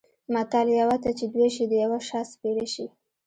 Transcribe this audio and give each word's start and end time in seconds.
متل: 0.33 0.67
یوه 0.79 0.97
ته 1.03 1.09
چې 1.17 1.25
دوه 1.33 1.47
شي 1.55 1.63
د 1.69 1.73
یوه 1.83 1.99
شا 2.07 2.21
سپېره 2.31 2.65
شي. 2.73 2.85